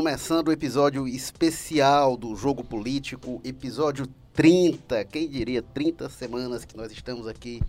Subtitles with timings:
[0.00, 5.04] Começando o episódio especial do Jogo Político, episódio 30.
[5.04, 7.60] Quem diria 30 semanas que nós estamos aqui,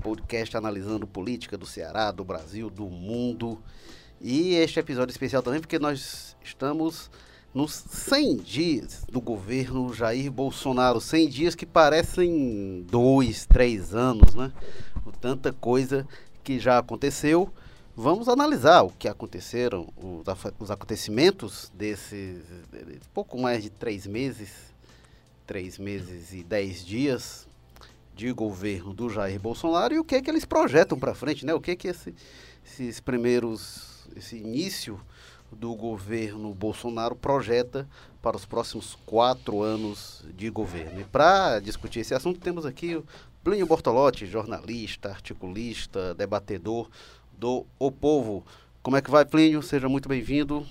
[0.00, 3.60] podcast analisando política do Ceará, do Brasil, do mundo.
[4.20, 7.10] E este episódio especial também porque nós estamos
[7.52, 11.00] nos 100 dias do governo Jair Bolsonaro.
[11.00, 14.52] 100 dias que parecem dois, três anos, né?
[15.20, 16.06] Tanta coisa
[16.44, 17.52] que já aconteceu.
[17.98, 20.26] Vamos analisar o que aconteceram, os,
[20.60, 22.42] os acontecimentos desses
[23.14, 24.50] pouco mais de três meses,
[25.46, 27.48] três meses e dez dias
[28.14, 31.54] de governo do Jair Bolsonaro e o que é que eles projetam para frente, né?
[31.54, 32.14] O que é que esse,
[32.62, 35.00] esses primeiros, esse início
[35.50, 37.88] do governo Bolsonaro projeta
[38.20, 41.00] para os próximos quatro anos de governo.
[41.00, 43.06] E para discutir esse assunto temos aqui o
[43.42, 46.90] Plínio Bortolotti, jornalista, articulista, debatedor
[47.38, 48.44] do O Povo.
[48.82, 49.62] Como é que vai, Plínio?
[49.62, 50.66] Seja muito bem-vindo.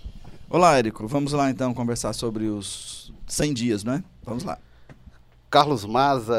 [0.50, 1.08] Olá, Érico.
[1.08, 4.04] Vamos lá então conversar sobre os 100 dias, né?
[4.24, 4.58] Vamos lá.
[5.50, 6.36] Carlos Maza,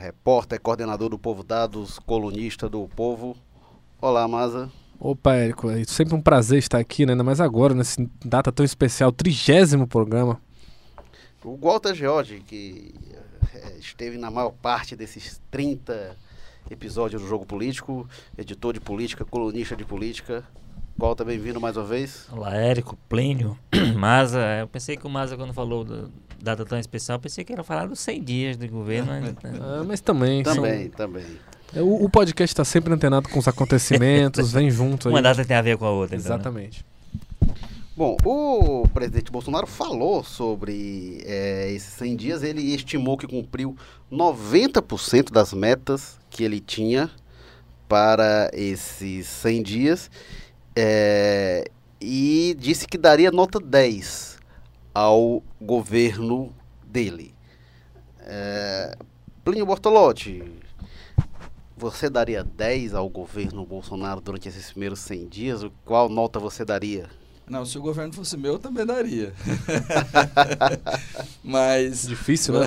[0.00, 3.36] repórter, coordenador do Povo Dados, colunista do Povo.
[4.00, 4.70] Olá, Maza.
[4.98, 7.12] Opa, Érico, é sempre um prazer estar aqui, né?
[7.12, 10.40] ainda mais agora, nessa data tão especial, trigésimo programa.
[11.44, 12.94] O Walter George, que
[13.54, 16.16] é, esteve na maior parte desses 30
[16.70, 20.44] episódio do Jogo Político, editor de política, colunista de política.
[20.96, 22.28] Volta, bem-vindo mais uma vez.
[22.30, 23.58] Olá, Érico, Plínio,
[23.96, 24.40] Maza.
[24.60, 26.04] Eu pensei que o Maza, quando falou da
[26.40, 29.10] data tão especial, pensei que era falar dos 100 dias de governo.
[29.10, 30.42] mas, ah, mas também.
[30.42, 30.90] Também, são...
[30.92, 31.24] também.
[31.74, 35.08] É, o, o podcast está sempre antenado com os acontecimentos, vem junto.
[35.08, 36.16] Uma data tem a ver com a outra.
[36.16, 36.70] Então, né?
[37.96, 42.42] Bom, o presidente Bolsonaro falou sobre é, esses 100 dias.
[42.44, 43.76] Ele estimou que cumpriu
[44.10, 47.10] 90% das metas que ele tinha
[47.88, 50.10] para esses 100 dias
[50.76, 51.68] é,
[52.00, 54.38] e disse que daria nota 10
[54.94, 56.54] ao governo
[56.86, 57.34] dele.
[58.20, 58.96] É,
[59.44, 60.44] Plínio Bortolotti,
[61.76, 65.66] você daria 10 ao governo Bolsonaro durante esses primeiros 100 dias?
[65.84, 67.10] Qual nota você daria?
[67.50, 69.34] Não, se o governo fosse meu, eu também daria.
[71.42, 72.06] Mas.
[72.06, 72.66] Difícil, né?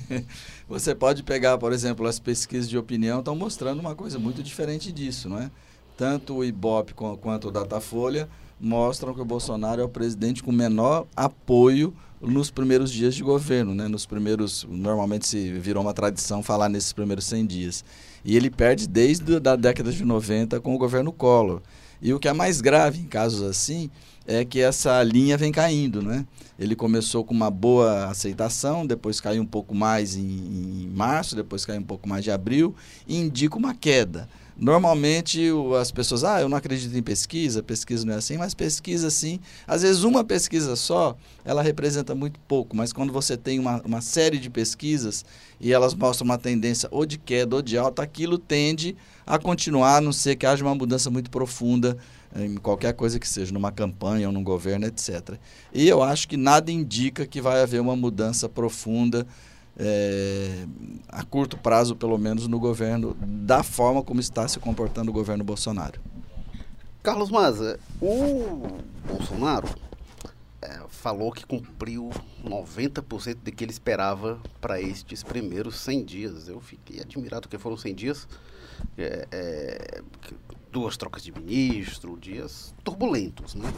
[0.66, 4.90] Você pode pegar, por exemplo, as pesquisas de opinião estão mostrando uma coisa muito diferente
[4.90, 5.50] disso, não é?
[5.94, 8.26] Tanto o Ibope quanto o Datafolha
[8.58, 13.74] mostram que o Bolsonaro é o presidente com menor apoio nos primeiros dias de governo,
[13.74, 13.88] né?
[13.88, 17.84] Nos primeiros, normalmente se virou uma tradição falar nesses primeiros 100 dias.
[18.24, 21.60] E ele perde desde a década de 90 com o governo Collor.
[22.04, 23.90] E o que é mais grave em casos assim
[24.26, 26.26] é que essa linha vem caindo, né?
[26.58, 31.64] Ele começou com uma boa aceitação, depois caiu um pouco mais em, em março, depois
[31.64, 32.74] caiu um pouco mais de abril,
[33.08, 34.28] e indica uma queda.
[34.56, 35.50] Normalmente
[35.80, 39.40] as pessoas, ah, eu não acredito em pesquisa, pesquisa não é assim, mas pesquisa sim.
[39.66, 44.00] Às vezes uma pesquisa só, ela representa muito pouco, mas quando você tem uma, uma
[44.00, 45.24] série de pesquisas
[45.60, 49.96] e elas mostram uma tendência ou de queda ou de alta, aquilo tende a continuar,
[49.96, 51.96] a não ser que haja uma mudança muito profunda
[52.36, 55.36] em qualquer coisa que seja, numa campanha ou num governo, etc.
[55.72, 59.26] E eu acho que nada indica que vai haver uma mudança profunda
[59.76, 60.66] é,
[61.08, 65.44] a curto prazo, pelo menos, no governo, da forma como está se comportando o governo
[65.44, 66.00] Bolsonaro.
[67.02, 69.68] Carlos Maza, o Bolsonaro
[70.62, 72.10] é, falou que cumpriu
[72.42, 76.48] 90% do que ele esperava para estes primeiros 100 dias.
[76.48, 78.28] Eu fiquei admirado que foram 100 dias.
[78.96, 80.02] É, é,
[80.72, 83.72] duas trocas de ministro, dias turbulentos, né?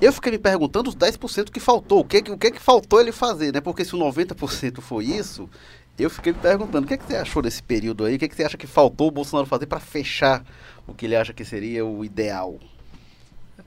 [0.00, 3.12] Eu fiquei me perguntando os 10% que faltou, o que, o que que faltou ele
[3.12, 3.60] fazer, né?
[3.60, 5.48] Porque se o 90% foi isso,
[5.98, 8.16] eu fiquei me perguntando, o que, que você achou desse período aí?
[8.16, 10.44] O que, que você acha que faltou o Bolsonaro fazer para fechar
[10.86, 12.58] o que ele acha que seria o ideal?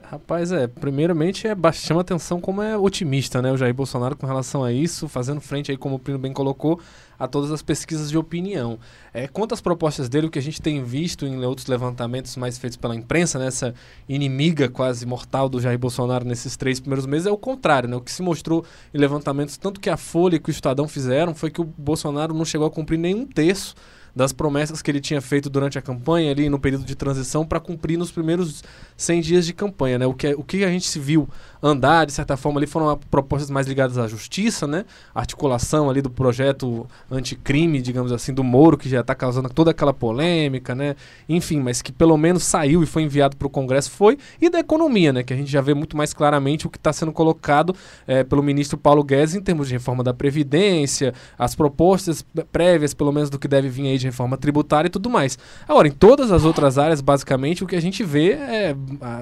[0.02, 4.64] Rapaz, é, primeiramente é, chama atenção como é otimista, né, o Jair Bolsonaro com relação
[4.64, 6.80] a isso, fazendo frente aí, como o Plínio bem colocou,
[7.18, 8.78] a todas as pesquisas de opinião.
[9.12, 12.56] É, quanto às propostas dele, o que a gente tem visto em outros levantamentos mais
[12.56, 13.74] feitos pela imprensa, nessa né,
[14.08, 18.00] inimiga quase mortal do Jair Bolsonaro nesses três primeiros meses, é o contrário, né, o
[18.00, 18.64] que se mostrou
[18.94, 22.32] em levantamentos, tanto que a Folha e que o Estadão fizeram, foi que o Bolsonaro
[22.32, 23.74] não chegou a cumprir nenhum terço
[24.14, 27.60] das promessas que ele tinha feito durante a campanha ali no período de transição para
[27.60, 28.62] cumprir nos primeiros
[28.96, 30.06] 100 dias de campanha, né?
[30.06, 31.28] O que, o que a gente se viu
[31.62, 34.84] andar, de certa forma, ali foram propostas mais ligadas à justiça, né?
[35.14, 39.92] Articulação ali do projeto anticrime, digamos assim, do Moro, que já está causando toda aquela
[39.92, 40.94] polêmica, né?
[41.28, 44.60] Enfim, mas que pelo menos saiu e foi enviado para o Congresso foi, e da
[44.60, 45.22] economia, né?
[45.22, 47.74] Que a gente já vê muito mais claramente o que está sendo colocado
[48.06, 53.12] é, pelo ministro Paulo Guedes em termos de reforma da Previdência, as propostas prévias, pelo
[53.12, 55.38] menos, do que deve vir aí de reforma tributária e tudo mais.
[55.68, 58.76] Agora, em todas as outras áreas, basicamente, o que a gente vê é,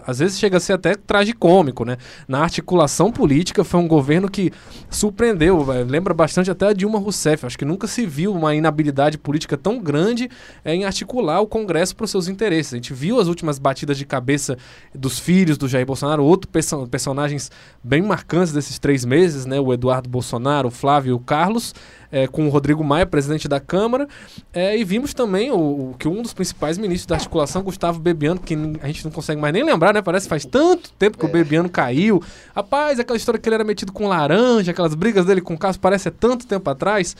[0.07, 1.97] às vezes chega a ser até tragicômico, né?
[2.27, 4.53] Na articulação política, foi um governo que
[4.91, 5.65] surpreendeu.
[5.65, 5.87] véio.
[5.87, 7.47] Lembra bastante até a Dilma Rousseff.
[7.47, 10.29] Acho que nunca se viu uma inabilidade política tão grande
[10.65, 12.73] é, em articular o Congresso para os seus interesses.
[12.73, 14.57] A gente viu as últimas batidas de cabeça
[14.95, 17.51] dos filhos do Jair Bolsonaro, outros perso personagens
[17.83, 19.61] bem marcantes desses três meses, né?
[19.61, 21.75] O Eduardo Bolsonaro, o Flávio e o Carlos
[22.11, 24.09] é, com o Rodrigo Maia, presidente da Câmara,
[24.53, 25.57] é, e vimos também o,
[25.91, 29.41] o, que um dos principais ministros da articulação, Gustavo Bebiano, que a gente não consegue
[29.41, 30.03] mais nem lembrar, né?
[30.03, 31.29] Parece que faz tanto tempo que é.
[31.29, 32.16] o Bebiano caiu.
[32.55, 35.77] Rapaz, aquela história que ele era metido com laranja, aquelas brigas dele com o Carlos,
[35.77, 37.17] parece é tanto tempo atrás.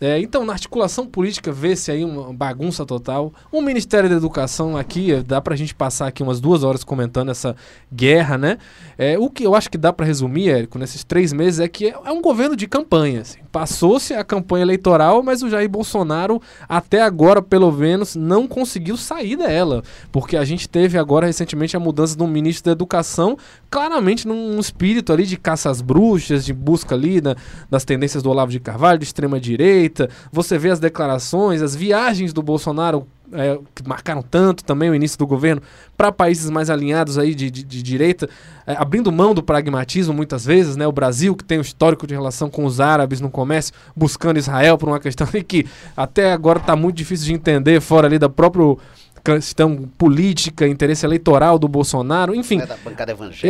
[0.00, 3.32] É, então, na articulação política, vê-se aí uma bagunça total.
[3.50, 7.30] O Ministério da Educação aqui, é, dá pra gente passar aqui umas duas horas comentando
[7.30, 7.56] essa
[7.92, 8.58] guerra, né?
[8.96, 11.86] É, o que eu acho que dá para resumir, Érico, nesses três meses, é que
[11.86, 13.22] é, é um governo de campanha.
[13.22, 13.38] Assim.
[13.50, 19.36] Passou-se a campanha eleitoral, mas o Jair Bolsonaro, até agora, pelo menos, não conseguiu sair
[19.36, 19.82] dela.
[20.12, 23.36] Porque a gente teve agora, recentemente, a mudança do ministro da Educação,
[23.68, 27.34] claramente num espírito ali de caça às bruxas, de busca ali da,
[27.68, 32.32] das tendências do Olavo de Carvalho, de extrema-direita, direita, você vê as declarações, as viagens
[32.32, 35.60] do Bolsonaro é, que marcaram tanto também o início do governo
[35.96, 38.28] para países mais alinhados aí de, de, de direita,
[38.66, 40.86] é, abrindo mão do pragmatismo muitas vezes, né?
[40.86, 44.78] O Brasil que tem um histórico de relação com os árabes no comércio, buscando Israel
[44.78, 48.76] por uma questão que até agora está muito difícil de entender fora ali da própria
[49.22, 52.60] questão política, interesse eleitoral do Bolsonaro, enfim.
[52.60, 52.66] É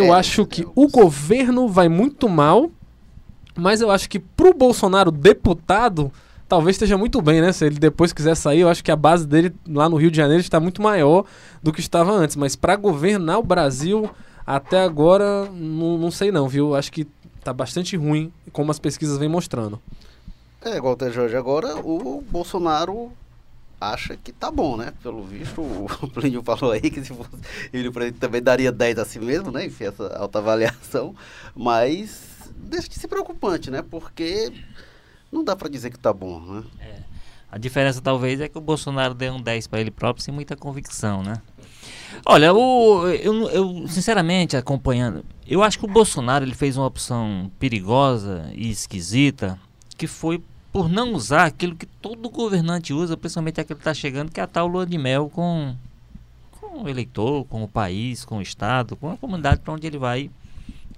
[0.00, 0.72] eu acho que né?
[0.74, 2.68] o governo vai muito mal,
[3.54, 6.10] mas eu acho que pro Bolsonaro deputado
[6.48, 7.52] talvez esteja muito bem, né?
[7.52, 10.16] Se ele depois quiser sair, eu acho que a base dele lá no Rio de
[10.16, 11.24] Janeiro está muito maior
[11.62, 12.36] do que estava antes.
[12.36, 14.10] Mas para governar o Brasil,
[14.46, 16.74] até agora, não, não sei não, viu?
[16.74, 17.06] Acho que
[17.44, 19.80] tá bastante ruim, como as pesquisas vêm mostrando.
[20.64, 23.12] É, igual o Jorge, agora o Bolsonaro
[23.80, 24.92] acha que tá bom, né?
[25.02, 27.30] Pelo visto, o Plínio falou aí que se fosse
[27.72, 29.66] ele também daria 10 a si mesmo, né?
[29.66, 31.14] Enfim, essa alta avaliação.
[31.54, 33.82] Mas deixa de ser preocupante, né?
[33.88, 34.52] Porque
[35.30, 36.64] não dá para dizer que tá bom, né?
[36.80, 36.98] É.
[37.50, 40.54] A diferença talvez é que o Bolsonaro deu um 10 para ele próprio sem muita
[40.54, 41.40] convicção, né?
[42.24, 47.50] Olha, o, eu, eu, sinceramente acompanhando, eu acho que o Bolsonaro ele fez uma opção
[47.58, 49.58] perigosa e esquisita,
[49.96, 54.30] que foi por não usar aquilo que todo governante usa, principalmente aquele que está chegando,
[54.30, 55.74] que é a tal lua de mel com,
[56.52, 59.98] com o eleitor, com o país, com o Estado, com a comunidade para onde ele
[59.98, 60.30] vai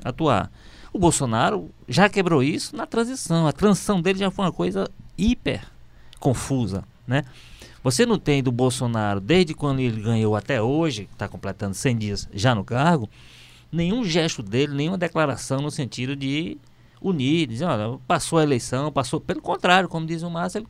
[0.04, 0.50] atuar.
[0.92, 3.46] O Bolsonaro já quebrou isso na transição.
[3.46, 5.64] A transição dele já foi uma coisa hiper
[6.18, 7.24] confusa, né?
[7.82, 12.28] Você não tem do Bolsonaro, desde quando ele ganhou até hoje, está completando 100 dias
[12.32, 13.08] já no cargo,
[13.72, 16.58] nenhum gesto dele, nenhuma declaração no sentido de
[17.00, 19.18] unir, dizer, olha, passou a eleição, passou.
[19.18, 20.66] Pelo contrário, como diz o Márcio, ele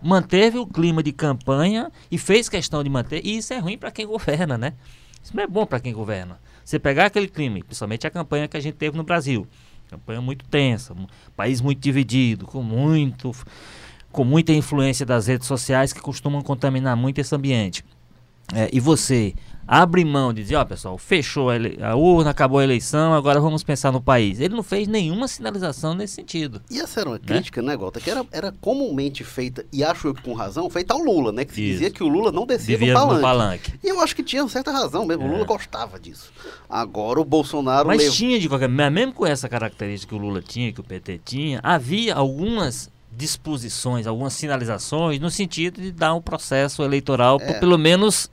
[0.00, 3.24] manteve o clima de campanha e fez questão de manter.
[3.26, 4.74] E isso é ruim para quem governa, né?
[5.20, 6.38] Isso não é bom para quem governa.
[6.68, 9.46] Você pegar aquele crime, principalmente a campanha que a gente teve no Brasil,
[9.88, 13.32] campanha muito tensa, um país muito dividido, com muito
[14.12, 17.82] com muita influência das redes sociais que costumam contaminar muito esse ambiente.
[18.54, 19.32] É, e você
[19.68, 23.38] abre mão de dizer, ó oh, pessoal, fechou a, a, urna, acabou a eleição, agora
[23.38, 24.40] vamos pensar no país.
[24.40, 26.62] Ele não fez nenhuma sinalização nesse sentido.
[26.70, 27.24] E essa era uma né?
[27.26, 30.94] crítica, né, Gota, que era, era comumente feita, e acho eu que com razão, feita
[30.94, 31.44] ao Lula, né?
[31.44, 33.22] Que se dizia que o Lula não descia do palanque.
[33.22, 33.72] palanque.
[33.84, 35.26] E eu acho que tinha certa razão mesmo, é.
[35.26, 36.32] o Lula gostava disso.
[36.68, 37.88] Agora o Bolsonaro...
[37.88, 40.84] Mas tinha de qualquer maneira, mesmo com essa característica que o Lula tinha, que o
[40.84, 47.54] PT tinha, havia algumas disposições, algumas sinalizações no sentido de dar um processo eleitoral, é.
[47.54, 48.30] pelo menos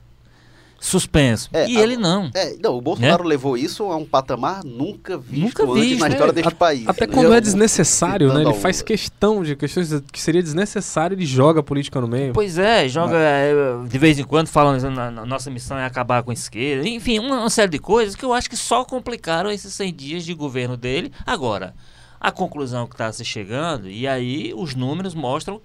[0.78, 1.48] suspenso.
[1.52, 2.30] É, e a, ele não.
[2.34, 3.26] É, não, o Bolsonaro é?
[3.26, 6.34] levou isso a um patamar nunca visto nunca antes visto, na história é.
[6.34, 6.88] deste país.
[6.88, 7.12] Até né?
[7.12, 8.42] quando é desnecessário, né?
[8.42, 12.32] Ele faz questão de questões que seria desnecessário, ele joga a política no meio.
[12.32, 13.52] Pois é, joga é,
[13.88, 16.88] de vez em quando falando na, na nossa missão é acabar com a esquerda.
[16.88, 20.24] Enfim, uma, uma série de coisas que eu acho que só complicaram esses 100 dias
[20.24, 21.12] de governo dele.
[21.24, 21.74] Agora,
[22.20, 25.60] a conclusão que está se chegando, e aí os números mostram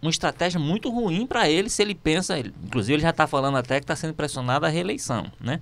[0.00, 3.76] uma estratégia muito ruim para ele se ele pensa, inclusive ele já está falando até
[3.78, 5.60] que está sendo pressionado à reeleição, né?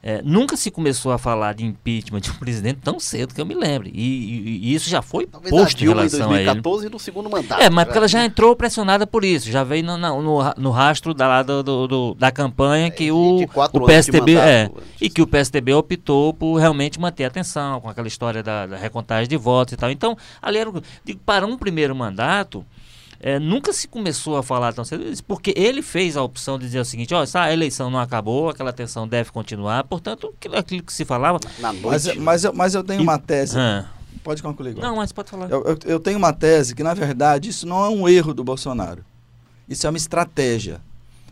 [0.00, 3.46] É, nunca se começou a falar de impeachment de um presidente tão cedo que eu
[3.46, 3.90] me lembre.
[3.92, 6.92] E, e, e isso já foi Talvez posto em relação em 2014 a ele.
[6.92, 7.60] no segundo mandato.
[7.60, 9.50] É, mas porque ela já entrou pressionada por isso.
[9.50, 13.86] Já veio no, no, no rastro da, do, do, da campanha que é, o, o
[13.86, 18.42] PSDB é, e que o PSDB optou por realmente manter a atenção com aquela história
[18.42, 19.90] da, da recontagem de votos e tal.
[19.90, 20.70] Então, ali era,
[21.04, 22.64] digo, para um primeiro mandato,
[23.20, 26.80] é, nunca se começou a falar tão cedo porque ele fez a opção de dizer
[26.80, 30.92] o seguinte, ó, essa eleição não acabou, aquela tensão deve continuar, portanto, aquilo, aquilo que
[30.92, 31.40] se falava...
[31.58, 31.88] Na noite.
[31.88, 33.58] Mas, mas, eu, mas eu tenho e, uma tese...
[33.58, 33.86] Ah,
[34.22, 34.70] pode concluir.
[34.70, 34.88] Agora.
[34.88, 35.50] Não, mas pode falar.
[35.50, 38.44] Eu, eu, eu tenho uma tese que, na verdade, isso não é um erro do
[38.44, 39.04] Bolsonaro.
[39.68, 40.80] Isso é uma estratégia.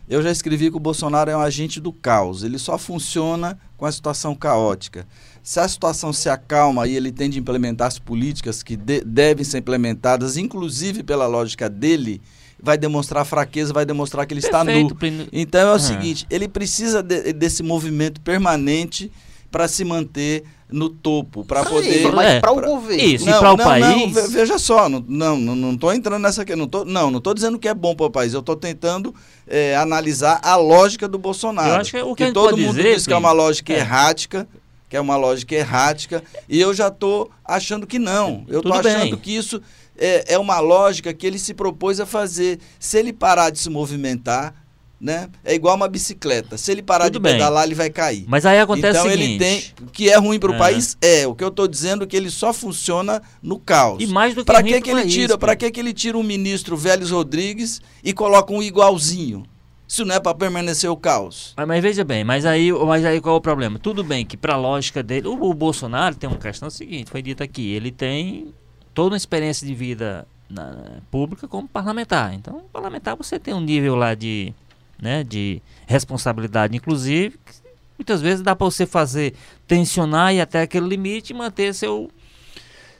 [0.09, 2.43] Eu já escrevi que o Bolsonaro é um agente do caos.
[2.43, 5.05] Ele só funciona com a situação caótica.
[5.47, 9.45] Se a situação se acalma e ele tem de implementar as políticas que de devem
[9.45, 12.21] ser implementadas, inclusive pela lógica dele,
[12.61, 15.25] vai demonstrar fraqueza, vai demonstrar que ele Perfeito, está nu.
[15.31, 15.79] Então é o Ah.
[15.79, 19.09] seguinte, ele precisa de- desse movimento permanente
[19.49, 23.01] para se manter no topo, para poder mas É, para o governo.
[23.01, 23.29] Isso.
[23.29, 24.13] E pra o país?
[24.13, 27.21] ve- veja só, não, não, não, não tô entrando nessa aqui, não tô, não, não
[27.21, 29.15] tô dizendo que é bom para o país, eu tô tentando
[29.47, 31.69] é, analisar a lógica do Bolsonaro.
[31.69, 33.31] Eu acho que o que a gente todo pode mundo dizer, diz que é uma
[33.31, 33.77] lógica é.
[33.77, 34.45] errática,
[34.89, 38.45] que é uma lógica errática, e eu já tô achando que não.
[38.47, 38.71] Eu bem.
[38.95, 39.61] achando que isso
[39.97, 42.59] é, é uma lógica que ele se propôs a fazer.
[42.79, 44.53] Se ele parar de se movimentar,
[44.99, 45.29] né?
[45.45, 46.57] É igual uma bicicleta.
[46.57, 47.33] Se ele parar Tudo de bem.
[47.33, 48.25] pedalar, ele vai cair.
[48.27, 49.39] Mas aí acontece então o ele seguinte.
[49.39, 49.87] tem.
[49.87, 50.57] O que é ruim para o É.
[50.57, 51.27] país é.
[51.27, 54.01] O que eu estou dizendo é que ele só funciona no caos.
[54.01, 55.37] E mais do que ruim que, que ele país, tira?
[55.37, 59.43] Para que, que ele tira um ministro Vélez Rodrigues e coloca um igualzinho?
[59.87, 61.53] Isso não é para permanecer o caos.
[61.55, 63.79] Mas, mas veja bem, mas aí, mas aí qual é o problema?
[63.79, 67.21] Tudo bem que para a lógica dele, o, o Bolsonaro tem uma questão seguinte, foi
[67.21, 68.53] dito aqui, ele tem
[68.93, 72.33] toda uma experiência de vida na- pública como parlamentar.
[72.33, 74.53] Então, parlamentar você tem um nível lá de,
[75.01, 77.53] né, de responsabilidade, inclusive, que
[77.97, 79.33] muitas vezes dá para você fazer
[79.65, 82.09] tensionar e até aquele limite manter seu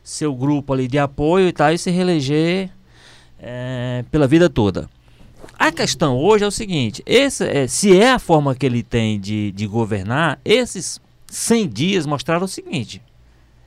[0.02, 2.70] seu grupo ali de apoio e tal e se reeleger
[3.40, 4.90] eh, pela vida toda.
[5.68, 9.20] A questão hoje é o seguinte: esse, é, se é a forma que ele tem
[9.20, 13.02] de, de governar, esses 100 dias mostraram o seguinte: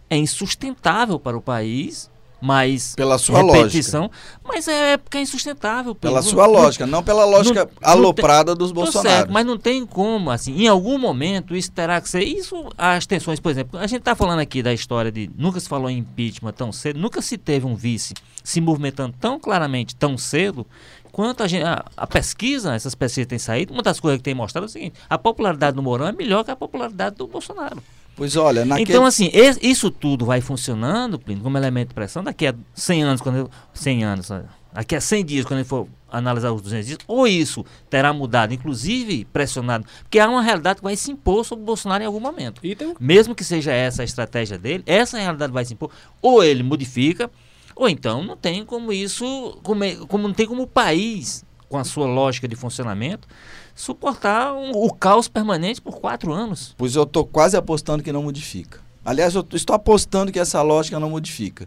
[0.08, 4.10] é insustentável para o país, mas Pela sua repetição,
[4.44, 5.94] mas é porque é insustentável.
[5.94, 9.08] Pela Não- sua não- lógica, não pela lógica não aloprada dos Tô Bolsonaro.
[9.16, 12.22] certo, mas não tem como, assim, em algum momento isso terá que ser.
[12.22, 15.30] Isso, as tensões, por exemplo, a gente está falando aqui da história de.
[15.36, 19.38] Nunca se falou em impeachment tão cedo, nunca se teve um vice se movimentando tão
[19.38, 20.66] claramente tão cedo.
[21.12, 24.32] Quanto a, gente, a, a pesquisa, essas pesquisas têm saído, uma das coisas que tem
[24.34, 27.82] mostrado é o seguinte: a popularidade do Mourão é melhor que a popularidade do Bolsonaro.
[28.16, 28.90] Pois olha, naquele...
[28.90, 29.30] Então, assim,
[29.62, 33.50] isso tudo vai funcionando, Plínio, como elemento de pressão, daqui a 100 anos, quando eu,
[33.72, 34.28] 100 anos,
[34.72, 38.12] daqui a 100 dias, quando a gente for analisar os 200 dias, ou isso terá
[38.12, 42.06] mudado, inclusive pressionado, porque há uma realidade que vai se impor sobre o Bolsonaro em
[42.06, 42.60] algum momento.
[42.60, 45.90] Tem Mesmo que seja essa a estratégia dele, essa realidade vai se impor,
[46.20, 47.30] ou ele modifica,
[47.74, 51.78] ou então não tem como isso, como, é- como não tem como o país, com
[51.78, 53.28] a sua lógica de funcionamento,
[53.76, 56.74] suportar um- o caos permanente por quatro anos.
[56.76, 58.80] Pois eu estou quase apostando que não modifica.
[59.04, 61.66] Aliás, eu estou apostando que essa lógica não modifica.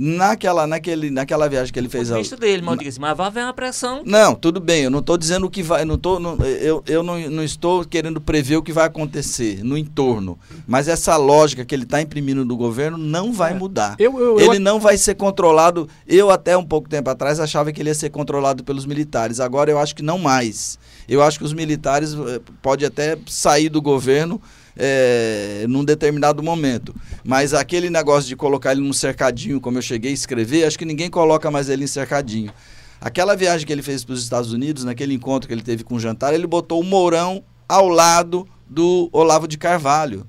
[0.00, 2.06] Naquela, naquele, naquela viagem que ele fez...
[2.06, 4.02] do a- ponto de vista dele, mas eu digo assim, mas vai haver uma pressão.
[4.06, 5.84] Não, tudo bem, eu não estou dizendo o que vai.
[5.84, 9.76] Não tô, não- eu eu não, não estou querendo prever o que vai acontecer no
[9.76, 10.38] entorno.
[10.68, 13.54] Mas essa lógica que ele está imprimindo no governo não vai É.
[13.54, 13.96] mudar.
[13.98, 15.88] Eu, eu, eu, Ele não vai ser controlado.
[16.06, 19.40] Eu, até um pouco tempo atrás, achava que ele ia ser controlado pelos militares.
[19.40, 20.78] Agora eu acho que não mais.
[21.08, 24.40] Eu acho que os militares eh, pode até sair do governo
[24.78, 26.94] eh, num determinado momento.
[27.24, 30.84] Mas aquele negócio de colocar ele num cercadinho, como eu cheguei a escrever, acho que
[30.84, 32.52] ninguém coloca mais ele em cercadinho.
[33.00, 35.96] Aquela viagem que ele fez para os Estados Unidos, naquele encontro que ele teve com
[35.96, 40.26] o jantar, ele botou o Mourão ao lado do Olavo de Carvalho.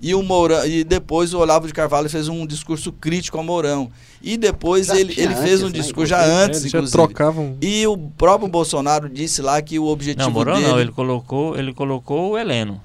[0.00, 3.88] E, o Mourão, e depois o Olavo de Carvalho fez um discurso crítico ao Mourão.
[4.20, 6.44] E depois Já ele, ele fez um antes, né, discurso já inclusive.
[6.44, 6.98] antes, eles já inclusive.
[6.98, 7.56] trocavam.
[7.62, 10.66] E o próprio Bolsonaro disse lá que o objetivo Não, Mourão dele...
[10.66, 12.80] não, ele colocou, ele colocou o Heleno.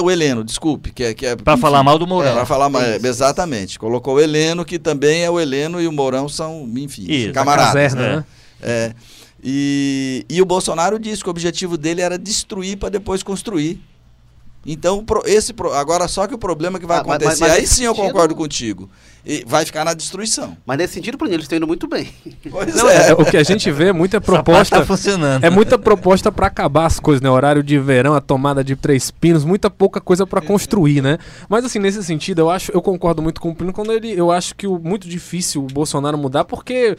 [0.00, 0.90] O Heleno, desculpe.
[0.92, 2.30] Que é, que é, enfim, falar mal do Mourão.
[2.30, 3.78] É, pra falar mal, é, exatamente.
[3.78, 7.72] Colocou o Heleno, que também é o Heleno e o Mourão são, enfim, Isso, camaradas.
[7.72, 8.16] caserna, né?
[8.16, 8.24] né?
[8.62, 8.94] É.
[9.42, 13.80] E, e o Bolsonaro disse que o objetivo dele era destruir para depois construir.
[14.64, 17.84] Então, esse agora só que o problema que vai Ah, acontecer, mas- mas aí sim
[17.84, 18.90] eu sentido- concordo contigo,
[19.24, 20.54] e vai ficar na destruição.
[20.66, 22.10] Mas nesse sentido, Plínio, eles estão indo muito bem.
[22.50, 23.08] Pois Não, é.
[23.08, 24.78] é, o que a gente vê é muita parte proposta.
[24.80, 25.44] tá funcionando.
[25.44, 27.30] É muita proposta pra acabar as coisas, né?
[27.30, 31.16] Horário de verão, a tomada de três pinos, muita pouca coisa pra construir, né?
[31.48, 34.30] Mas assim, nesse sentido, eu acho, eu concordo muito com o Plínio quando ele, eu
[34.30, 36.96] acho que o muito difícil o Bolsonaro mudar porque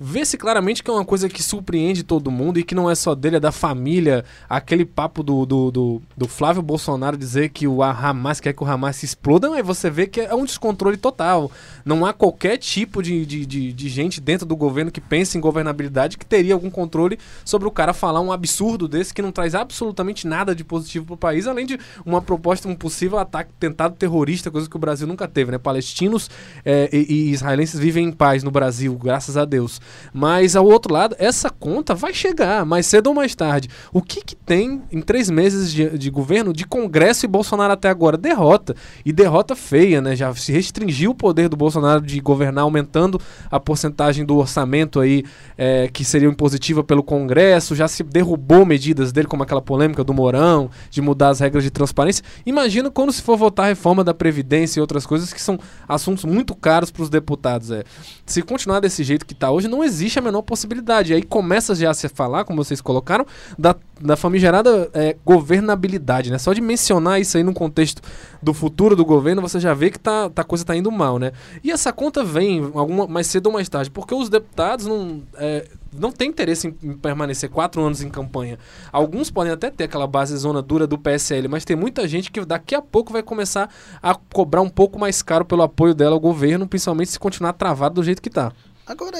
[0.00, 3.14] vê-se claramente que é uma coisa que surpreende todo mundo e que não é só
[3.14, 4.24] dele, é da família.
[4.48, 8.66] Aquele papo do, do, do, do Flávio Bolsonaro dizer que o Hamas quer que o
[8.66, 11.50] Hamas exploda, aí você vê que é um descontrole total.
[11.84, 15.40] Não há qualquer tipo de, de, de, de gente dentro do governo que pense em
[15.40, 19.54] governabilidade que teria algum controle sobre o cara falar um absurdo desse que não traz
[19.54, 24.50] absolutamente nada de positivo pro país, além de uma proposta, um possível ataque tentado terrorista,
[24.50, 25.58] coisa que o Brasil nunca teve, né?
[25.58, 26.30] Palestinos
[26.64, 29.80] eh, e, e israelenses vivem em paz no Brasil, graças a Deus.
[30.12, 33.68] Mas ao outro lado, essa conta vai chegar mais cedo ou mais tarde.
[33.92, 36.93] O que que tem em três meses de, de governo de Congresso
[37.24, 38.16] e Bolsonaro até agora?
[38.16, 38.74] Derrota.
[39.04, 40.14] E derrota feia, né?
[40.14, 43.20] Já se restringiu o poder do Bolsonaro de governar, aumentando
[43.50, 45.24] a porcentagem do orçamento aí
[45.58, 50.14] é, que seria impositiva pelo Congresso, já se derrubou medidas dele, como aquela polêmica do
[50.14, 52.24] Mourão, de mudar as regras de transparência.
[52.46, 55.58] Imagina quando se for votar a reforma da Previdência e outras coisas que são
[55.88, 57.70] assuntos muito caros para os deputados.
[57.70, 57.84] É.
[58.24, 61.12] Se continuar desse jeito que está hoje, não existe a menor possibilidade.
[61.12, 63.26] E aí começa já a se falar, como vocês colocaram,
[63.58, 66.38] da, da famigerada é, governabilidade, né?
[66.38, 66.83] Só de mencionar
[67.20, 68.02] isso aí no contexto
[68.42, 71.18] do futuro do governo, você já vê que tá, tá, a coisa está indo mal,
[71.18, 71.32] né?
[71.62, 75.66] E essa conta vem alguma, mais cedo ou mais tarde, porque os deputados não, é,
[75.92, 78.58] não têm interesse em, em, permanecer quatro anos em campanha.
[78.92, 82.44] Alguns podem até ter aquela base zona dura do PSL, mas tem muita gente que
[82.44, 83.70] daqui a pouco vai começar
[84.02, 87.96] a cobrar um pouco mais caro pelo apoio dela ao governo, principalmente se continuar travado
[87.96, 88.52] do jeito que está.
[88.86, 89.18] Agora,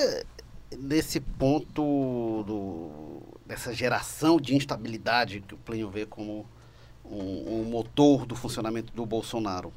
[0.78, 6.46] nesse ponto do, dessa geração de instabilidade que o Plínio vê como
[7.04, 9.72] um, um motor do funcionamento do Bolsonaro.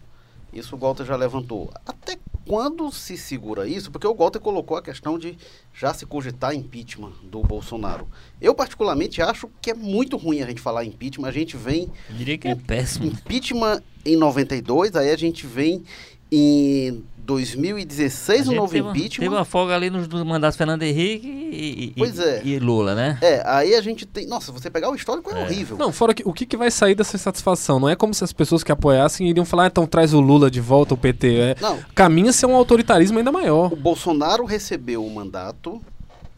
[0.52, 1.72] Isso o Walter já levantou.
[1.86, 2.18] Até
[2.48, 3.92] quando se segura isso?
[3.92, 5.38] Porque o Walter colocou a questão de
[5.74, 8.08] já se cogitar impeachment do Bolsonaro.
[8.42, 11.28] Eu, particularmente, acho que é muito ruim a gente falar impeachment.
[11.28, 11.92] A gente vem.
[12.10, 13.08] Eu diria que é péssimo.
[13.08, 15.84] Impeachment em 92, aí a gente vem
[16.32, 19.26] em 2016 um novo teve impeachment.
[19.26, 22.42] Uma, teve uma folga ali nos mandatos Fernando Henrique e, pois e, é.
[22.46, 23.20] e Lula, né?
[23.22, 24.26] É, aí a gente tem.
[24.26, 25.44] Nossa, você pegar o histórico é, é.
[25.44, 25.78] horrível.
[25.78, 27.82] Não, fora que o que, que vai sair dessa satisfação?
[27.82, 30.50] Não é como se as pessoas que apoiassem iriam falar, ah, então traz o Lula
[30.50, 31.36] de volta, o PT.
[31.36, 31.78] É, Não.
[31.94, 33.74] Caminha-se a um autoritarismo ainda maior.
[33.74, 35.82] O Bolsonaro recebeu o mandato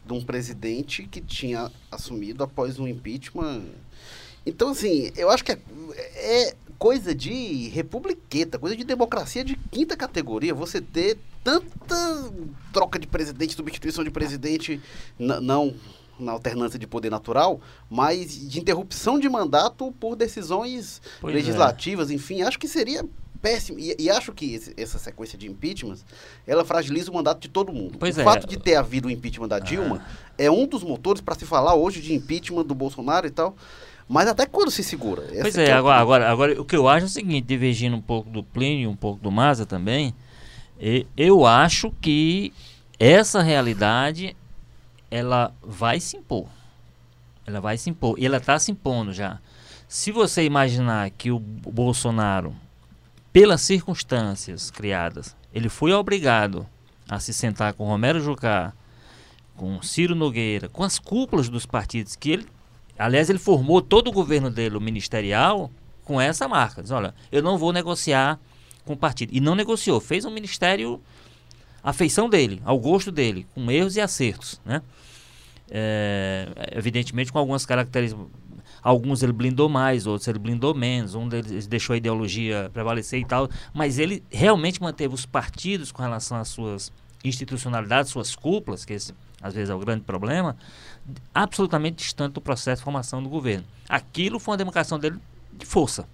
[0.04, 3.62] de um presidente que tinha assumido após um impeachment.
[4.44, 5.58] Então, assim, eu acho que é,
[6.14, 10.54] é coisa de republiqueta, coisa de democracia de quinta categoria.
[10.54, 12.32] Você ter tanta
[12.72, 14.80] troca de presidente, substituição de presidente,
[15.18, 15.74] não
[16.18, 21.38] na alternância de poder natural, mas de interrupção de mandato por decisões pois é.
[21.38, 22.14] legislativas, é.
[22.14, 23.04] enfim, acho que seria
[23.40, 23.78] péssimo.
[23.78, 26.04] E, e acho que esse, essa sequência de impeachments,
[26.46, 27.98] ela fragiliza o mandato de todo mundo.
[27.98, 28.24] Pois o é.
[28.24, 30.32] fato de ter havido o impeachment da Dilma ah.
[30.36, 33.56] é um dos motores para se falar hoje de impeachment do Bolsonaro e tal.
[34.12, 35.22] Mas até quando se segura?
[35.40, 38.00] Pois é, é agora, agora, agora o que eu acho é o seguinte, divergindo um
[38.00, 40.12] pouco do Plínio, um pouco do Maza também,
[41.16, 42.52] eu acho que
[42.98, 44.36] essa realidade
[45.12, 46.48] ela vai se impor.
[47.46, 48.18] Ela vai se impor.
[48.18, 49.38] E ela está se impondo já.
[49.86, 52.52] Se você imaginar que o Bolsonaro,
[53.32, 56.66] pelas circunstâncias criadas, ele foi obrigado
[57.08, 58.72] a se sentar com Romero Jucá,
[59.54, 62.48] com Ciro Nogueira, com as cúpulas dos partidos que ele
[63.00, 65.70] Aliás, ele formou todo o governo dele, o ministerial,
[66.04, 66.82] com essa marca.
[66.82, 68.38] Diz, olha, eu não vou negociar
[68.84, 69.30] com o partido.
[69.32, 70.00] E não negociou.
[70.00, 71.00] Fez um ministério
[71.82, 74.60] à feição dele, ao gosto dele, com erros e acertos.
[74.64, 74.82] Né?
[75.70, 78.26] É, evidentemente com algumas características.
[78.82, 81.14] Alguns ele blindou mais, outros ele blindou menos.
[81.14, 83.48] Um deles deixou a ideologia prevalecer e tal.
[83.72, 86.92] Mas ele realmente manteve os partidos com relação às suas
[87.24, 90.56] institucionalidades, suas cúpulas, que esse às vezes é o grande problema,
[91.34, 93.64] absolutamente distante do processo de formação do governo.
[93.88, 95.18] Aquilo foi uma demarcação dele
[95.52, 96.06] de força.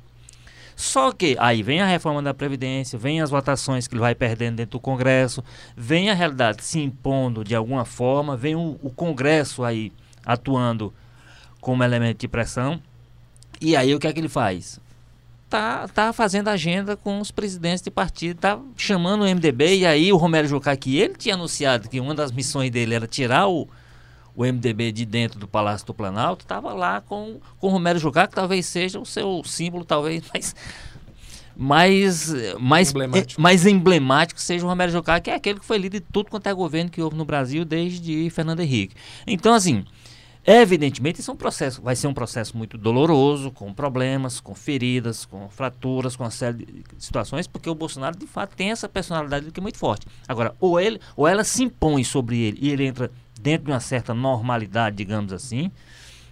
[0.76, 4.56] Só que aí vem a reforma da Previdência, vem as votações que ele vai perdendo
[4.56, 5.42] dentro do Congresso,
[5.74, 9.90] vem a realidade se impondo de alguma forma, vem o, o Congresso aí
[10.24, 10.92] atuando
[11.62, 12.80] como elemento de pressão.
[13.59, 14.78] E aí o que é que ele faz?
[15.48, 20.12] Tá, tá fazendo agenda com os presidentes de partido, tá chamando o MDB, e aí
[20.12, 23.66] o Romero Jucá, que ele tinha anunciado que uma das missões dele era tirar o,
[24.37, 28.27] o MDB de dentro do Palácio do Planalto, estava lá com, com o Romero Jucá,
[28.27, 30.22] que talvez seja o seu símbolo, talvez
[31.57, 33.40] mais, mais, mais, emblemático.
[33.40, 36.46] mais emblemático seja o Romero Jucá, que é aquele que foi líder de tudo quanto
[36.49, 38.94] é governo que houve no Brasil desde Fernando Henrique.
[39.27, 39.83] Então, assim,
[40.44, 45.25] evidentemente, isso é um processo, vai ser um processo muito doloroso, com problemas, com feridas,
[45.25, 49.51] com fraturas, com uma série de situações, porque o Bolsonaro, de fato, tem essa personalidade
[49.51, 50.07] que é muito forte.
[50.29, 53.11] Agora, ou, ele, ou ela se impõe sobre ele e ele entra
[53.46, 55.70] dentro de uma certa normalidade, digamos assim.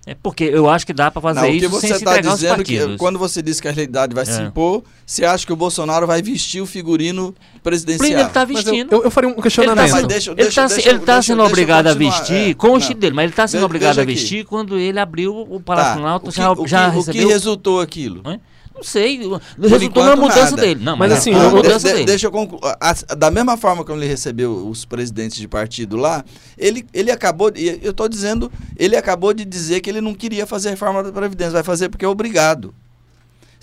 [0.06, 2.62] É porque eu acho que dá para fazer não, isso você sem se tá dizendo
[2.62, 4.26] que quando você diz que a realidade vai é.
[4.26, 8.10] se impor, você acha que o Bolsonaro vai vestir o figurino presidencial?
[8.10, 8.92] Ele está vestindo.
[8.92, 9.96] Eu, eu, eu, faria um questionamento.
[9.96, 10.68] Ele está
[11.06, 13.98] tá sendo obrigado a vestir é, com o estilo dele, mas ele está sendo obrigado
[13.98, 16.00] a vestir quando ele abriu o Palácio tá.
[16.00, 17.22] Planalto, já, o que, já o recebeu...
[17.22, 18.20] O que resultou aquilo?
[18.28, 18.40] É?
[18.74, 19.20] Não sei.
[19.58, 20.56] resultou na mudança nada.
[20.56, 20.80] dele.
[20.82, 22.04] Não, mas, mas assim, a, mudança de, dele.
[22.04, 22.60] Deixa eu concluir.
[23.16, 26.24] Da mesma forma que ele recebeu os presidentes de partido lá,
[26.58, 27.50] ele, ele acabou.
[27.54, 31.52] Eu estou dizendo, ele acabou de dizer que ele não queria fazer reforma da Previdência.
[31.52, 32.74] Vai fazer porque é obrigado.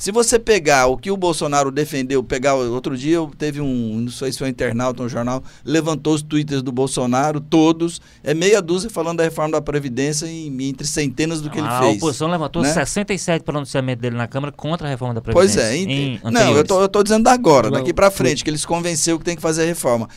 [0.02, 4.32] Se você pegar o que o Bolsonaro defendeu, pegar outro dia, teve um, não sei
[4.32, 8.90] se foi um internauta, um jornal, levantou os twitters do Bolsonaro, todos, é meia dúzia
[8.90, 11.82] falando da reforma da Previdência em, entre centenas do que a ele fez.
[11.82, 12.74] A oposição levantou né?
[12.74, 15.62] 67 pronunciamento dele na Câmara contra a reforma da Previdência.
[15.62, 18.66] Pois é, em, não, eu tô, eu tô dizendo agora, daqui para frente, que eles
[18.66, 20.10] convenceu que tem que fazer a reforma.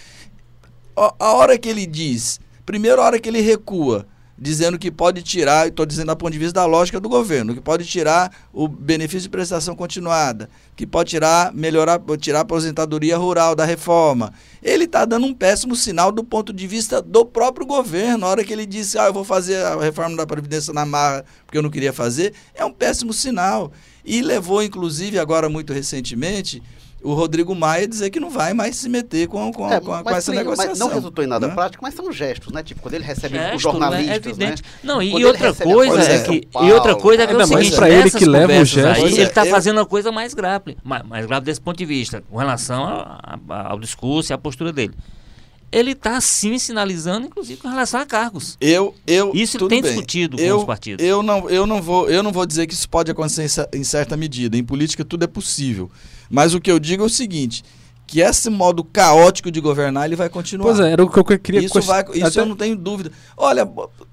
[0.96, 5.68] A, a hora que ele diz, primeira hora que ele recua, dizendo que pode tirar,
[5.68, 9.22] estou dizendo a ponto de vista da lógica do governo, que pode tirar o benefício
[9.22, 14.32] de prestação continuada, que pode tirar, melhorar, tirar a aposentadoria rural da reforma.
[14.62, 18.18] Ele está dando um péssimo sinal do ponto de vista do próprio governo.
[18.18, 21.24] Na hora que ele disse, ah, eu vou fazer a reforma da Previdência na marra
[21.46, 23.72] porque eu não queria fazer, é um péssimo sinal.
[24.04, 26.62] E levou, inclusive, agora muito recentemente,
[27.04, 30.10] o Rodrigo Maia dizer que não vai mais se meter com, com, é, com, com
[30.10, 30.88] essa sim, negociação.
[30.88, 31.54] não resultou em nada né?
[31.54, 32.62] prático, mas são gestos, né?
[32.62, 34.62] Tipo, quando ele recebe Gesto, os jornalistas, é evidente.
[34.62, 34.68] Né?
[34.82, 37.46] Não, e, e outra coisa é que Paulo, e outra coisa é que é o
[37.46, 39.50] seguinte, para ele que leva o gesto, aí, ele está eu...
[39.50, 43.38] fazendo uma coisa mais grave, mais, mais grave desse ponto de vista, com relação a,
[43.48, 44.94] a, ao discurso e à postura dele
[45.74, 48.56] ele está sim sinalizando, inclusive com relação a cargos.
[48.60, 49.90] Eu, eu, isso tem bem.
[49.90, 51.04] discutido eu, com os partidos.
[51.04, 54.16] Eu não, eu não vou, eu não vou dizer que isso pode acontecer em certa
[54.16, 54.56] medida.
[54.56, 55.90] Em política tudo é possível.
[56.30, 57.62] Mas o que eu digo é o seguinte:
[58.06, 60.64] que esse modo caótico de governar ele vai continuar.
[60.64, 62.40] Pois é, era o que eu queria Isso, vai, isso Até...
[62.40, 63.10] eu não tenho dúvida.
[63.37, 63.60] Olha,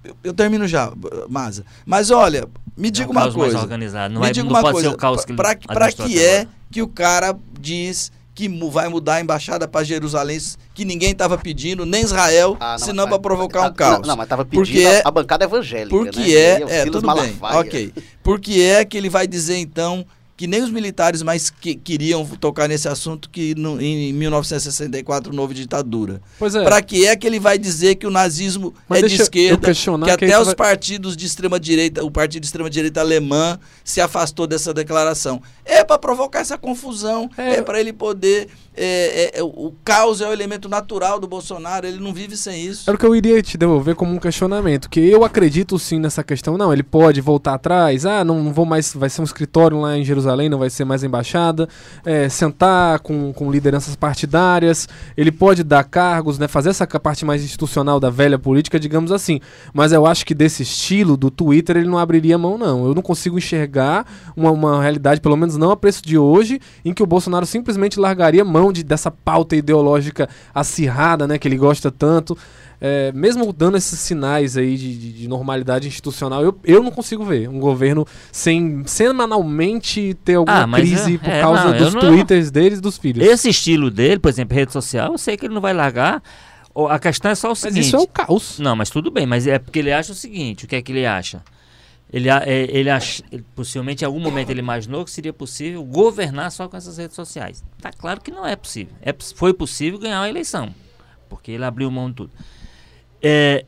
[0.03, 0.91] eu, eu termino já,
[1.29, 1.65] Maza.
[1.85, 3.53] Mas olha, me diga é um uma caos coisa.
[3.53, 4.13] Mais organizado.
[4.13, 4.89] Não me é, diga não uma pode coisa.
[4.89, 9.21] Ser o caos que para que é que o cara diz que vai mudar a
[9.21, 10.39] embaixada para Jerusalém,
[10.73, 13.99] que ninguém estava pedindo, nem Israel, ah, não, senão para provocar um caos.
[13.99, 15.89] Não, não mas estava pedindo porque a, a bancada evangélica.
[15.89, 16.33] Porque né?
[16.33, 17.93] é, é, tudo bem, ok.
[18.23, 20.05] Porque é que ele vai dizer então
[20.41, 25.53] que nem os militares mais que, queriam tocar nesse assunto que no, em 1964 houve
[25.53, 26.19] ditadura.
[26.39, 26.63] Pois é.
[26.63, 30.09] Para que é que ele vai dizer que o nazismo Mas é de esquerda, que
[30.09, 30.55] até que os vai...
[30.55, 35.43] partidos de extrema direita, o partido de extrema direita alemã se afastou dessa declaração.
[35.63, 40.27] É para provocar essa confusão, é, é para ele poder é, é, o caos é
[40.27, 42.89] o elemento natural do Bolsonaro, ele não vive sem isso.
[42.89, 46.23] Era o que eu iria te devolver como um questionamento, que eu acredito sim nessa
[46.23, 49.79] questão, não, ele pode voltar atrás, ah, não, não vou mais, vai ser um escritório
[49.79, 51.67] lá em Jerusalém, não vai ser mais embaixada,
[52.05, 57.43] é, sentar com, com lideranças partidárias, ele pode dar cargos, né, fazer essa parte mais
[57.43, 59.39] institucional da velha política, digamos assim,
[59.73, 63.01] mas eu acho que desse estilo do Twitter ele não abriria mão não, eu não
[63.01, 64.05] consigo enxergar
[64.35, 67.99] uma, uma realidade, pelo menos não a preço de hoje, em que o Bolsonaro simplesmente
[67.99, 72.37] largaria mão mão de, dessa pauta ideológica acirrada, né, que ele gosta tanto.
[72.83, 77.23] É, mesmo dando esses sinais aí de, de, de, normalidade institucional, eu, eu não consigo
[77.23, 82.45] ver um governo sem semanalmente ter alguma ah, crise por é, causa não, dos twitters
[82.45, 83.23] não, deles e dos filhos.
[83.23, 86.23] Esse estilo dele, por exemplo, rede social, eu sei que ele não vai largar.
[86.89, 87.77] A questão é só o seguinte.
[87.77, 88.57] Mas isso é o caos.
[88.57, 90.91] Não, mas tudo bem, mas é porque ele acha o seguinte: o que é que
[90.91, 91.43] ele acha?
[92.11, 92.89] Ele, é, ele,
[93.55, 97.63] possivelmente em algum momento ele imaginou que seria possível governar só com essas redes sociais.
[97.77, 98.93] Está claro que não é possível.
[99.01, 100.75] É, foi possível ganhar uma eleição,
[101.29, 102.31] porque ele abriu mão de tudo.
[103.21, 103.65] É,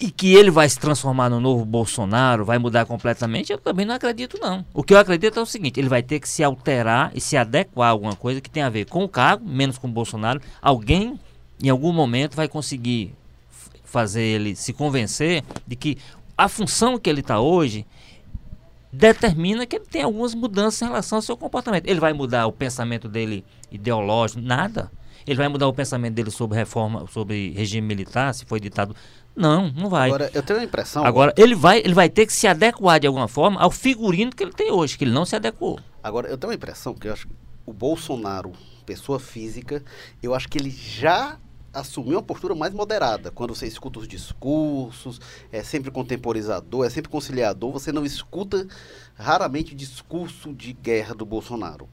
[0.00, 3.94] e que ele vai se transformar no novo Bolsonaro, vai mudar completamente, eu também não
[3.94, 4.64] acredito não.
[4.74, 7.36] O que eu acredito é o seguinte, ele vai ter que se alterar e se
[7.36, 10.40] adequar a alguma coisa que tem a ver com o cargo, menos com o Bolsonaro.
[10.60, 11.20] Alguém,
[11.62, 13.14] em algum momento, vai conseguir
[13.84, 15.98] fazer ele se convencer de que
[16.36, 17.86] a função que ele está hoje
[18.92, 21.86] determina que ele tem algumas mudanças em relação ao seu comportamento.
[21.86, 24.40] Ele vai mudar o pensamento dele ideológico?
[24.40, 24.90] Nada.
[25.26, 28.94] Ele vai mudar o pensamento dele sobre reforma, sobre regime militar, se foi ditado?
[29.34, 30.08] Não, não vai.
[30.08, 31.04] Agora, eu tenho a impressão.
[31.04, 34.42] Agora, ele vai, ele vai ter que se adequar de alguma forma ao figurino que
[34.42, 35.78] ele tem hoje, que ele não se adequou.
[36.02, 38.52] Agora, eu tenho a impressão que eu acho que o Bolsonaro,
[38.84, 39.82] pessoa física,
[40.22, 41.38] eu acho que ele já
[41.72, 43.30] assumir uma postura mais moderada.
[43.30, 48.66] Quando você escuta os discursos, é sempre contemporizador, é sempre conciliador, você não escuta
[49.14, 51.88] raramente discurso de guerra do Bolsonaro.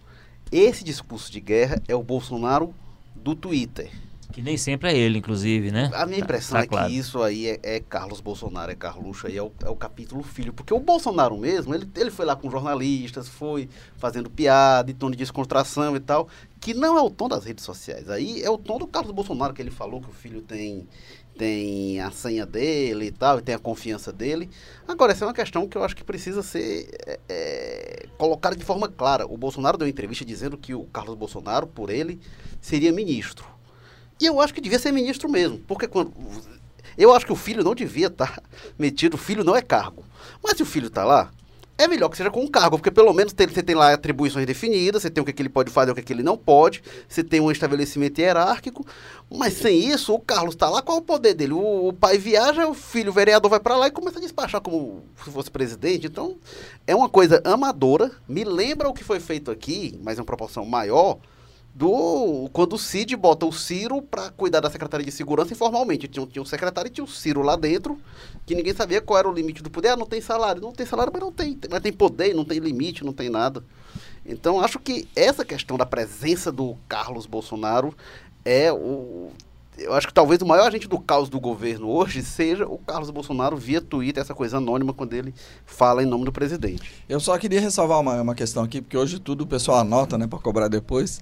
[0.51, 2.73] Esse discurso de guerra é o Bolsonaro
[3.15, 3.91] do Twitter.
[4.31, 5.89] Que nem sempre é ele, inclusive, né?
[5.91, 6.87] A minha impressão tá, tá é claro.
[6.87, 10.21] que isso aí é, é, Carlos Bolsonaro, é Carluxo, aí é o, é o capítulo
[10.21, 10.53] filho.
[10.53, 15.09] Porque o Bolsonaro mesmo, ele, ele foi lá com jornalistas, foi fazendo piada, e tom
[15.09, 16.27] de descontração e tal,
[16.59, 18.09] que não é o tom das redes sociais.
[18.09, 20.87] Aí é o tom do Carlos Bolsonaro, que ele falou que o filho tem,
[21.37, 24.49] tem a senha dele e tal, e tem a confiança dele.
[24.87, 28.65] Agora, essa é uma questão que eu acho que precisa ser é, é colocada de
[28.65, 29.25] forma clara.
[29.25, 32.19] O Bolsonaro deu uma entrevista dizendo que o Carlos Bolsonaro, por ele,
[32.61, 33.45] seria ministro.
[34.19, 36.13] E eu acho que devia ser ministro mesmo, porque quando.
[36.97, 38.43] Eu acho que o filho não devia estar tá
[38.77, 40.03] metido, o filho não é cargo.
[40.43, 41.31] Mas se o filho está lá,
[41.79, 44.45] é melhor que seja com um cargo, porque pelo menos tem, você tem lá atribuições
[44.45, 46.83] definidas, você tem o que, que ele pode fazer, o que, que ele não pode,
[47.07, 48.85] você tem um estabelecimento hierárquico,
[49.31, 51.53] mas sem isso, o Carlos está lá, qual é o poder dele?
[51.53, 54.59] O, o pai viaja, o filho o vereador vai para lá e começa a despachar
[54.59, 56.07] como se fosse presidente.
[56.07, 56.35] Então,
[56.85, 60.65] é uma coisa amadora, me lembra o que foi feito aqui, mas em uma proporção
[60.65, 61.17] maior,
[61.73, 66.07] do quando o Cid bota o Ciro para cuidar da Secretaria de Segurança informalmente.
[66.07, 67.99] Tinha, tinha um secretário e tinha o Ciro lá dentro,
[68.45, 69.89] que ninguém sabia qual era o limite do poder.
[69.89, 70.61] Ah, não tem salário.
[70.61, 71.57] Não tem salário, mas não tem.
[71.69, 73.63] Mas tem poder, não tem limite, não tem nada.
[74.25, 77.95] Então, acho que essa questão da presença do Carlos Bolsonaro
[78.43, 79.31] é o,
[79.81, 83.09] eu acho que talvez o maior agente do caos do governo hoje seja o Carlos
[83.09, 85.33] Bolsonaro via Twitter, essa coisa anônima quando ele
[85.65, 86.91] fala em nome do presidente.
[87.07, 90.27] Eu só queria ressalvar uma, uma questão aqui, porque hoje tudo o pessoal anota, né,
[90.27, 91.21] para cobrar depois.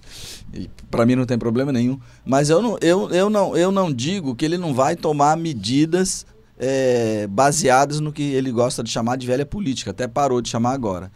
[0.54, 2.00] E para mim não tem problema nenhum.
[2.26, 6.26] Mas eu não, eu, eu, não, eu não digo que ele não vai tomar medidas
[6.58, 9.92] é, baseadas no que ele gosta de chamar de velha política.
[9.92, 11.12] Até parou de chamar agora.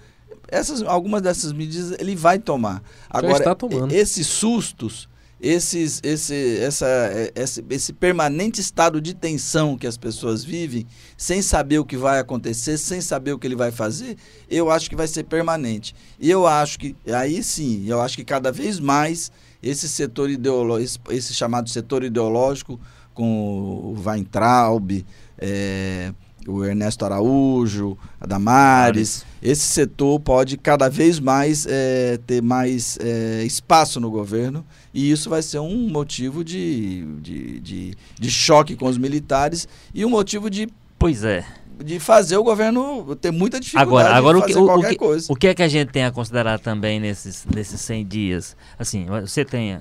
[0.48, 2.84] Essas, algumas dessas medidas ele vai tomar.
[3.10, 3.58] Agora,
[3.90, 5.10] esses sustos
[5.42, 6.88] esses, esse, essa,
[7.34, 10.86] esse, esse permanente estado de tensão que as pessoas vivem,
[11.18, 14.88] sem saber o que vai acontecer, sem saber o que ele vai fazer, eu acho
[14.88, 15.96] que vai ser permanente.
[16.20, 19.32] E eu acho que, aí sim, eu acho que cada vez mais
[19.64, 22.80] esse setor ideológico, esse chamado setor ideológico,
[23.14, 25.04] com o Weintraub,
[25.38, 26.14] é,
[26.48, 33.44] o Ernesto Araújo, a Damares, esse setor pode cada vez mais é, ter mais é,
[33.44, 38.88] espaço no governo e isso vai ser um motivo de, de, de, de choque com
[38.88, 40.68] os militares e um motivo de.
[40.98, 41.46] Pois é
[41.84, 44.90] de fazer o governo ter muita dificuldade agora, agora de fazer o que, qualquer o
[44.92, 45.34] que, coisa.
[45.34, 48.56] O que é que a gente tem a considerar também nesses, nesses 100 dias?
[48.78, 49.80] Assim, você tem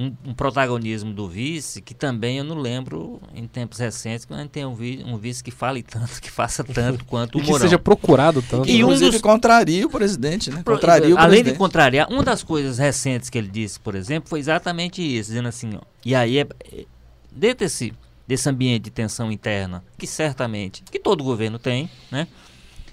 [0.00, 4.38] um, um, protagonismo do vice que também eu não lembro em tempos recentes que a
[4.38, 7.44] gente tem um, vi, um vice que fale tanto, que faça tanto quanto e o
[7.44, 7.66] que Mourão.
[7.66, 8.68] seja procurado tanto.
[8.68, 9.20] E um dos...
[9.20, 10.62] contraria o presidente, né?
[10.64, 11.52] Contraria o Além presidente.
[11.52, 15.48] de contrariar, uma das coisas recentes que ele disse, por exemplo, foi exatamente isso, dizendo
[15.48, 16.84] assim, ó, e aí é, é
[17.30, 17.92] dentro desse,
[18.26, 22.26] desse ambiente de tensão interna, que certamente, que todo governo tem, né?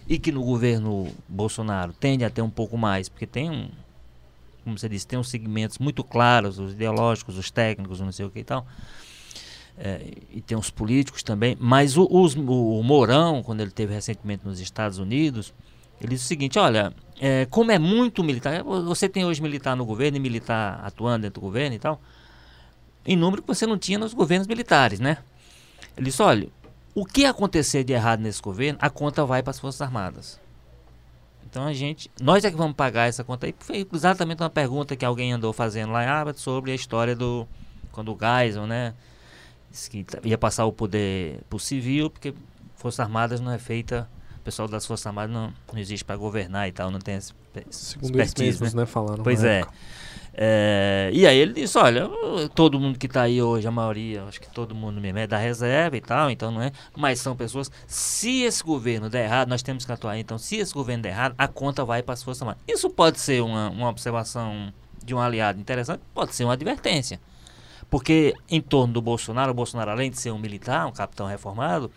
[0.09, 3.69] E que no governo Bolsonaro tende a ter um pouco mais, porque tem um,
[4.67, 8.29] como você disse, tem uns segmentos muito claros, os ideológicos, os técnicos, não sei o
[8.29, 8.67] que e tal.
[9.77, 11.55] É, e tem os políticos também.
[11.57, 15.53] Mas o, os, o, Mourão, quando ele teve recentemente nos Estados Unidos,
[16.01, 19.85] ele disse o seguinte: olha, é, como é muito militar, você tem hoje militar no
[19.85, 22.01] governo e militar atuando dentro do governo e tal,
[23.05, 25.19] em número que você não tinha nos governos militares, né?
[25.95, 26.49] Ele disse: olha,
[26.93, 30.37] o que acontecer de errado nesse governo, a conta vai para as Forças Armadas.
[31.57, 33.55] Então a gente, nós é que vamos pagar essa conta aí.
[33.57, 37.47] Foi exatamente uma pergunta que alguém andou fazendo lá em Harvard sobre a história do
[37.91, 38.93] quando o Geisel, né,
[39.71, 42.31] disse que ia passar o poder para o civil, porque
[42.75, 46.67] Forças Armadas não é feita, o pessoal das Forças Armadas não, não existe para governar
[46.67, 47.33] e tal, não tem esse,
[47.71, 49.23] Segundo eles mesmos, né, falaram.
[49.23, 49.63] Pois é.
[50.39, 52.07] É, e aí ele disse, olha,
[52.53, 55.37] todo mundo que está aí hoje, a maioria, acho que todo mundo mesmo é da
[55.37, 59.63] reserva e tal, então não é, mas são pessoas, se esse governo der errado, nós
[59.63, 62.43] temos que atuar, então se esse governo der errado, a conta vai para as Forças
[62.43, 62.61] Armadas.
[62.67, 64.71] Isso pode ser uma, uma observação
[65.03, 67.19] de um aliado interessante, pode ser uma advertência.
[67.89, 71.89] Porque em torno do Bolsonaro, o Bolsonaro além de ser um militar, um capitão reformado,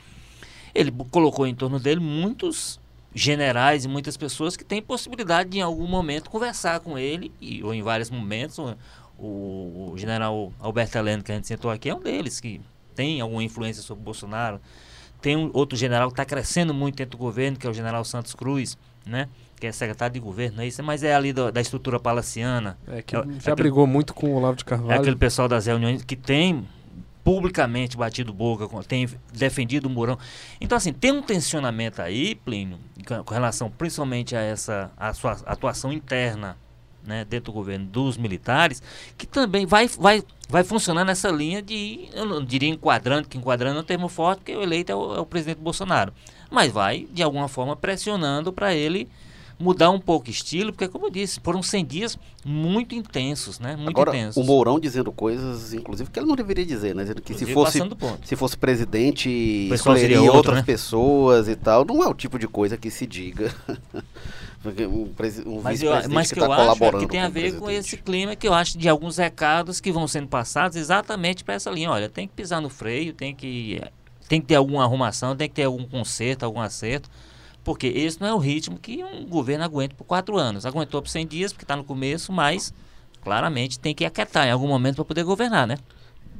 [0.75, 2.80] ele colocou em torno dele muitos
[3.15, 7.63] generais e muitas pessoas que têm possibilidade de em algum momento conversar com ele, e,
[7.63, 8.59] ou em vários momentos.
[8.59, 8.77] O,
[9.19, 12.61] o, o general Alberto Heleno, que a gente sentou aqui, é um deles que
[12.95, 14.61] tem alguma influência sobre o Bolsonaro.
[15.21, 18.05] Tem um outro general que está crescendo muito dentro do governo, que é o general
[18.05, 19.29] Santos Cruz, né?
[19.61, 22.79] que é secretário de governo, é isso, mas é ali do, da estrutura palaciana.
[22.89, 24.93] É, que é, já é brigou muito com o Olavo de Carvalho.
[24.93, 26.67] É aquele pessoal das reuniões que tem
[27.23, 30.19] publicamente batido boca, tem defendido o Mourão.
[30.61, 32.79] Então, assim, tem um tensionamento aí, Plínio,
[33.25, 36.57] com relação principalmente a essa a sua atuação interna
[37.05, 38.83] né, dentro do governo dos militares,
[39.17, 43.79] que também vai, vai, vai funcionar nessa linha de, eu não diria enquadrando, que enquadrando
[43.79, 46.13] é um termo forte, porque o eleito é o, é o presidente Bolsonaro.
[46.51, 49.09] Mas vai, de alguma forma, pressionando para ele
[49.61, 53.77] mudar um pouco o estilo, porque como eu disse, foram 100 dias muito intensos, né?
[53.77, 54.43] Muito Agora, intensos.
[54.43, 57.03] o Mourão dizendo coisas, inclusive, que ele não deveria dizer, né?
[57.03, 57.79] Dizendo que se fosse,
[58.25, 59.29] se fosse presidente,
[59.71, 60.63] escolheria outro, outras né?
[60.63, 61.85] pessoas e tal.
[61.85, 63.55] Não é o tipo de coisa que se diga.
[64.65, 67.59] um, um mas eu, mas que, que eu tá acho é que tem a ver
[67.59, 71.55] com esse clima que eu acho de alguns recados que vão sendo passados exatamente para
[71.55, 71.91] essa linha.
[71.91, 73.79] Olha, tem que pisar no freio, tem que,
[74.27, 77.11] tem que ter alguma arrumação, tem que ter algum conserto, algum acerto
[77.63, 80.65] porque esse não é o ritmo que um governo aguenta por quatro anos.
[80.65, 82.73] Aguentou por 100 dias, porque está no começo, mas
[83.23, 85.77] claramente tem que aquietar em algum momento para poder governar, né?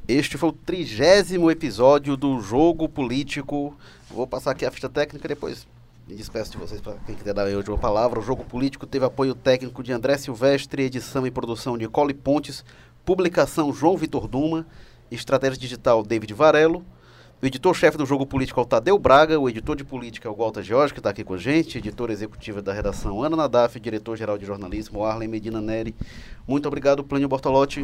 [0.07, 3.75] Este foi o trigésimo episódio do Jogo Político.
[4.09, 5.65] Vou passar aqui a ficha técnica depois
[6.07, 8.19] Me despeço de vocês para quem quiser dar a última palavra.
[8.19, 12.65] O jogo político teve apoio técnico de André Silvestre, edição e produção de Cole Pontes,
[13.05, 14.65] publicação João Vitor Duma,
[15.09, 16.83] estratégia digital David Varelo.
[17.41, 20.35] O editor-chefe do Jogo Político é o Tadeu Braga, o editor de política é o
[20.35, 24.37] Walter Jorge, que está aqui com a gente, editora executiva da redação Ana Nadaf, diretor-geral
[24.37, 25.95] de jornalismo Arlen Medina Neri.
[26.47, 27.83] Muito obrigado, Plínio Bortolotti.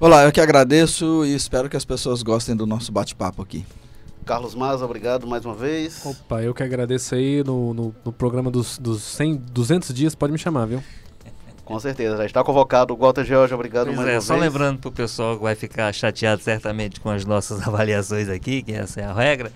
[0.00, 3.64] Olá, eu que agradeço e espero que as pessoas gostem do nosso bate-papo aqui.
[4.26, 6.04] Carlos Maza, obrigado mais uma vez.
[6.04, 10.32] Opa, eu que agradeço aí no, no, no programa dos, dos 100, 200 dias, pode
[10.32, 10.82] me chamar, viu?
[11.70, 14.44] Com certeza, já está convocado o Walter George, obrigado Pois mais é, uma só vez.
[14.46, 19.00] lembrando pro pessoal que vai ficar chateado certamente com as nossas avaliações aqui, que essa
[19.00, 19.52] é a regra,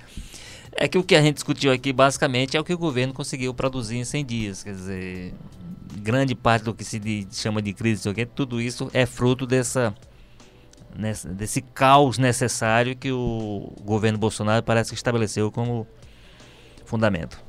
[0.77, 3.53] é que o que a gente discutiu aqui basicamente é o que o governo conseguiu
[3.53, 4.63] produzir em 100 dias.
[4.63, 5.35] Quer dizer,
[5.97, 9.93] grande parte do que se chama de crise, o tudo isso é fruto dessa,
[11.35, 15.85] desse caos necessário que o governo Bolsonaro parece que estabeleceu como
[16.85, 17.44] fundamento.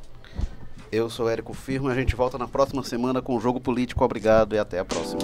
[0.95, 4.01] Eu sou Érico Firmo, a gente volta na próxima semana com o Jogo Político.
[4.01, 5.19] Obrigado e até a próxima.